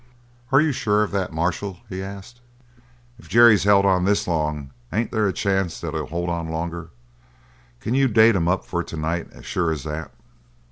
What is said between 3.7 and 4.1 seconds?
on